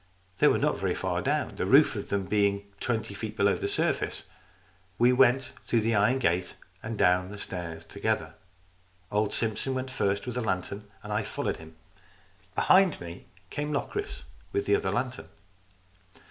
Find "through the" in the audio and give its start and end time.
5.67-5.93